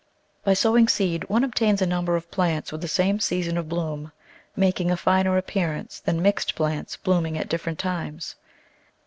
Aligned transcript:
By 0.43 0.55
sowing 0.55 0.87
seed 0.87 1.29
one 1.29 1.43
obtains 1.43 1.79
a 1.79 1.85
number 1.85 2.15
of 2.15 2.31
plants 2.31 2.71
with 2.71 2.81
the 2.81 2.87
same 2.87 3.19
season 3.19 3.55
of 3.55 3.69
bloom, 3.69 4.11
making 4.55 4.89
a 4.89 4.97
finer 4.97 5.37
appearance 5.37 5.99
than 5.99 6.23
mixed 6.23 6.55
plants 6.55 6.97
blooming 6.97 7.37
at 7.37 7.47
different 7.49 7.77
times. 7.77 8.33